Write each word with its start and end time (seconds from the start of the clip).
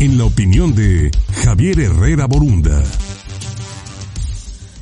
en 0.00 0.16
la 0.16 0.26
opinión 0.26 0.76
de 0.76 1.10
Javier 1.44 1.80
Herrera 1.80 2.26
Borunda. 2.26 2.84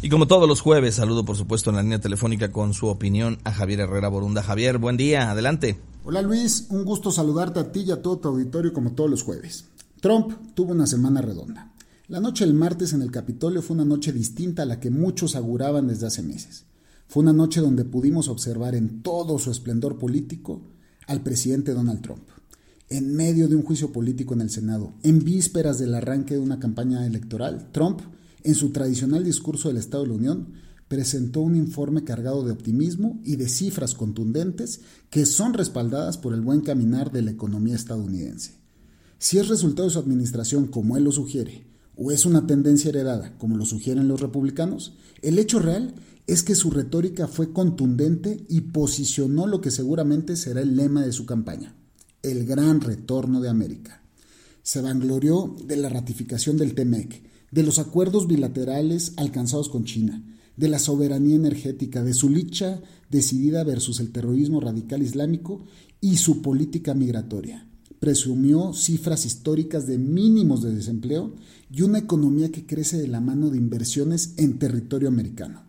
Y 0.02 0.10
como 0.10 0.26
todos 0.26 0.46
los 0.46 0.60
jueves, 0.60 0.96
saludo 0.96 1.24
por 1.24 1.36
supuesto 1.36 1.70
en 1.70 1.76
la 1.76 1.82
línea 1.82 2.00
telefónica 2.00 2.52
con 2.52 2.74
su 2.74 2.86
opinión 2.86 3.38
a 3.44 3.50
Javier 3.50 3.80
Herrera 3.80 4.08
Borunda. 4.08 4.42
Javier, 4.42 4.76
buen 4.76 4.98
día, 4.98 5.30
adelante. 5.30 5.80
Hola 6.04 6.20
Luis, 6.20 6.66
un 6.68 6.84
gusto 6.84 7.10
saludarte 7.10 7.60
a 7.60 7.72
ti 7.72 7.80
y 7.80 7.92
a 7.92 8.02
todo 8.02 8.18
tu 8.18 8.28
auditorio 8.28 8.74
como 8.74 8.92
todos 8.92 9.08
los 9.08 9.22
jueves. 9.22 9.64
Trump 10.00 10.34
tuvo 10.54 10.72
una 10.72 10.86
semana 10.86 11.22
redonda. 11.22 11.72
La 12.08 12.20
noche 12.20 12.44
del 12.44 12.54
martes 12.54 12.92
en 12.92 13.00
el 13.00 13.10
Capitolio 13.10 13.62
fue 13.62 13.74
una 13.74 13.86
noche 13.86 14.12
distinta 14.12 14.62
a 14.62 14.66
la 14.66 14.78
que 14.78 14.90
muchos 14.90 15.34
auguraban 15.34 15.88
desde 15.88 16.06
hace 16.06 16.22
meses. 16.22 16.66
Fue 17.08 17.22
una 17.22 17.32
noche 17.32 17.62
donde 17.62 17.86
pudimos 17.86 18.28
observar 18.28 18.74
en 18.74 19.00
todo 19.00 19.38
su 19.38 19.50
esplendor 19.50 19.98
político 19.98 20.60
al 21.06 21.22
presidente 21.22 21.72
Donald 21.72 22.02
Trump. 22.02 22.28
En 22.88 23.16
medio 23.16 23.48
de 23.48 23.56
un 23.56 23.64
juicio 23.64 23.90
político 23.90 24.34
en 24.34 24.42
el 24.42 24.50
Senado, 24.50 24.94
en 25.02 25.24
vísperas 25.24 25.80
del 25.80 25.92
arranque 25.92 26.34
de 26.34 26.40
una 26.40 26.60
campaña 26.60 27.04
electoral, 27.04 27.72
Trump, 27.72 28.00
en 28.44 28.54
su 28.54 28.70
tradicional 28.70 29.24
discurso 29.24 29.66
del 29.66 29.78
Estado 29.78 30.04
de 30.04 30.10
la 30.10 30.14
Unión, 30.14 30.52
presentó 30.86 31.40
un 31.40 31.56
informe 31.56 32.04
cargado 32.04 32.44
de 32.44 32.52
optimismo 32.52 33.20
y 33.24 33.34
de 33.34 33.48
cifras 33.48 33.94
contundentes 33.94 34.82
que 35.10 35.26
son 35.26 35.54
respaldadas 35.54 36.16
por 36.16 36.32
el 36.32 36.42
buen 36.42 36.60
caminar 36.60 37.10
de 37.10 37.22
la 37.22 37.32
economía 37.32 37.74
estadounidense. 37.74 38.52
Si 39.18 39.38
es 39.38 39.48
resultado 39.48 39.88
de 39.88 39.94
su 39.94 39.98
administración 39.98 40.68
como 40.68 40.96
él 40.96 41.02
lo 41.02 41.10
sugiere, 41.10 41.66
o 41.96 42.12
es 42.12 42.24
una 42.24 42.46
tendencia 42.46 42.90
heredada 42.90 43.36
como 43.36 43.56
lo 43.56 43.64
sugieren 43.64 44.06
los 44.06 44.20
republicanos, 44.20 44.94
el 45.22 45.40
hecho 45.40 45.58
real 45.58 45.94
es 46.28 46.44
que 46.44 46.54
su 46.54 46.70
retórica 46.70 47.26
fue 47.26 47.52
contundente 47.52 48.44
y 48.48 48.60
posicionó 48.60 49.48
lo 49.48 49.60
que 49.60 49.72
seguramente 49.72 50.36
será 50.36 50.60
el 50.60 50.76
lema 50.76 51.02
de 51.02 51.10
su 51.10 51.26
campaña, 51.26 51.74
el 52.30 52.44
gran 52.44 52.80
retorno 52.80 53.40
de 53.40 53.48
América. 53.48 54.02
Se 54.62 54.80
vanglorió 54.80 55.54
de 55.64 55.76
la 55.76 55.88
ratificación 55.88 56.56
del 56.56 56.74
TEMEC, 56.74 57.22
de 57.50 57.62
los 57.62 57.78
acuerdos 57.78 58.26
bilaterales 58.26 59.12
alcanzados 59.16 59.68
con 59.68 59.84
China, 59.84 60.22
de 60.56 60.68
la 60.68 60.78
soberanía 60.78 61.36
energética, 61.36 62.02
de 62.02 62.14
su 62.14 62.28
lucha 62.28 62.82
decidida 63.10 63.62
versus 63.62 64.00
el 64.00 64.10
terrorismo 64.10 64.60
radical 64.60 65.02
islámico 65.02 65.64
y 66.00 66.16
su 66.16 66.42
política 66.42 66.94
migratoria. 66.94 67.68
Presumió 68.00 68.72
cifras 68.72 69.24
históricas 69.24 69.86
de 69.86 69.98
mínimos 69.98 70.62
de 70.62 70.74
desempleo 70.74 71.34
y 71.70 71.82
una 71.82 71.98
economía 71.98 72.50
que 72.50 72.66
crece 72.66 72.98
de 72.98 73.08
la 73.08 73.20
mano 73.20 73.50
de 73.50 73.58
inversiones 73.58 74.34
en 74.36 74.58
territorio 74.58 75.08
americano. 75.08 75.62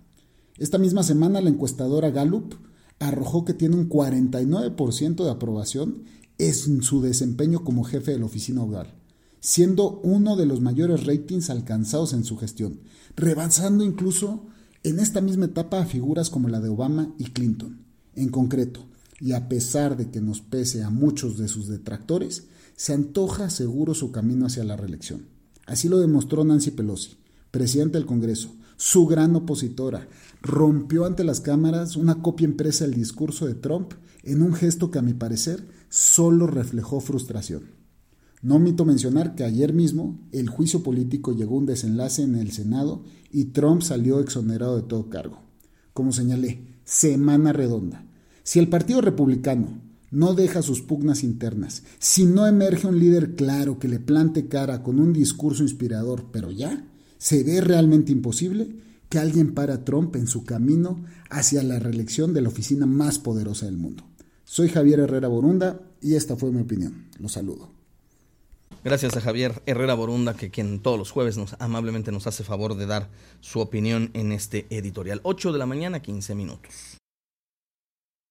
Esta 0.57 0.77
misma 0.77 1.03
semana 1.03 1.39
la 1.39 1.49
encuestadora 1.49 2.09
Gallup 2.09 2.55
arrojó 2.99 3.45
que 3.45 3.53
tiene 3.53 3.75
un 3.75 3.89
49% 3.89 5.23
de 5.23 5.29
aprobación 5.29 6.03
en 6.39 6.83
su 6.83 7.01
desempeño 7.01 7.63
como 7.63 7.83
jefe 7.83 8.11
de 8.11 8.19
la 8.19 8.25
oficina 8.25 8.63
hogar, 8.63 8.95
siendo 9.39 9.99
uno 10.01 10.35
de 10.35 10.45
los 10.45 10.61
mayores 10.61 11.05
ratings 11.05 11.49
alcanzados 11.49 12.13
en 12.13 12.23
su 12.23 12.37
gestión, 12.37 12.81
rebasando 13.15 13.83
incluso 13.83 14.45
en 14.83 14.99
esta 14.99 15.21
misma 15.21 15.45
etapa 15.45 15.81
a 15.81 15.85
figuras 15.85 16.29
como 16.29 16.49
la 16.49 16.59
de 16.59 16.69
Obama 16.69 17.13
y 17.17 17.25
Clinton. 17.25 17.79
En 18.15 18.29
concreto, 18.29 18.85
y 19.19 19.33
a 19.33 19.49
pesar 19.49 19.97
de 19.97 20.09
que 20.09 20.21
nos 20.21 20.41
pese 20.41 20.83
a 20.83 20.89
muchos 20.89 21.37
de 21.37 21.47
sus 21.47 21.67
detractores, 21.67 22.45
se 22.75 22.93
antoja 22.93 23.49
seguro 23.49 23.93
su 23.93 24.11
camino 24.11 24.45
hacia 24.45 24.63
la 24.63 24.77
reelección. 24.77 25.25
Así 25.65 25.89
lo 25.89 25.97
demostró 25.99 26.43
Nancy 26.43 26.71
Pelosi, 26.71 27.17
presidente 27.51 27.97
del 27.97 28.05
Congreso, 28.05 28.55
su 28.77 29.05
gran 29.07 29.35
opositora, 29.35 30.07
rompió 30.41 31.05
ante 31.05 31.23
las 31.23 31.41
cámaras 31.41 31.97
una 31.97 32.21
copia 32.21 32.45
impresa 32.45 32.85
del 32.85 32.93
discurso 32.93 33.45
de 33.45 33.55
Trump 33.55 33.93
en 34.23 34.41
un 34.41 34.53
gesto 34.53 34.91
que 34.91 34.99
a 34.99 35.01
mi 35.01 35.13
parecer 35.13 35.67
solo 35.89 36.47
reflejó 36.47 37.01
frustración. 37.01 37.75
No 38.41 38.55
omito 38.55 38.85
mencionar 38.85 39.35
que 39.35 39.43
ayer 39.43 39.73
mismo 39.73 40.19
el 40.31 40.47
juicio 40.47 40.83
político 40.83 41.33
llegó 41.33 41.55
a 41.55 41.59
un 41.59 41.65
desenlace 41.65 42.21
en 42.21 42.35
el 42.35 42.51
Senado 42.51 43.03
y 43.31 43.45
Trump 43.45 43.81
salió 43.81 44.19
exonerado 44.19 44.75
de 44.75 44.83
todo 44.83 45.09
cargo. 45.09 45.41
Como 45.93 46.13
señalé, 46.13 46.79
semana 46.83 47.51
redonda. 47.51 48.05
Si 48.43 48.59
el 48.59 48.69
Partido 48.69 49.01
Republicano 49.01 49.81
no 50.11 50.35
deja 50.35 50.61
sus 50.61 50.81
pugnas 50.81 51.23
internas, 51.23 51.83
si 51.99 52.25
no 52.25 52.45
emerge 52.45 52.87
un 52.87 52.99
líder 52.99 53.35
claro 53.35 53.79
que 53.79 53.87
le 53.87 53.99
plante 53.99 54.47
cara 54.47 54.83
con 54.83 54.99
un 54.99 55.13
discurso 55.13 55.63
inspirador, 55.63 56.25
pero 56.31 56.51
ya, 56.51 56.85
se 57.17 57.43
ve 57.43 57.61
realmente 57.61 58.11
imposible 58.11 58.69
que 59.09 59.19
alguien 59.19 59.53
pare 59.53 59.73
a 59.73 59.85
Trump 59.85 60.15
en 60.15 60.27
su 60.27 60.43
camino 60.43 61.03
hacia 61.29 61.63
la 61.63 61.79
reelección 61.79 62.33
de 62.33 62.41
la 62.41 62.49
oficina 62.49 62.85
más 62.85 63.19
poderosa 63.19 63.65
del 63.65 63.77
mundo. 63.77 64.03
Soy 64.43 64.69
Javier 64.69 64.99
Herrera 64.99 65.27
Borunda 65.27 65.79
y 66.01 66.15
esta 66.15 66.35
fue 66.35 66.51
mi 66.51 66.61
opinión. 66.61 67.07
Los 67.19 67.33
saludo. 67.33 67.69
Gracias 68.83 69.17
a 69.17 69.21
Javier 69.21 69.61
Herrera 69.65 69.95
Borunda, 69.95 70.35
que 70.35 70.49
quien 70.49 70.79
todos 70.79 70.97
los 70.97 71.11
jueves 71.11 71.37
nos 71.37 71.55
amablemente 71.59 72.11
nos 72.11 72.27
hace 72.27 72.43
favor 72.43 72.75
de 72.75 72.85
dar 72.85 73.09
su 73.41 73.59
opinión 73.59 74.11
en 74.13 74.31
este 74.31 74.65
editorial. 74.69 75.19
8 75.23 75.51
de 75.51 75.59
la 75.59 75.65
mañana, 75.65 76.01
15 76.01 76.35
minutos. 76.35 76.97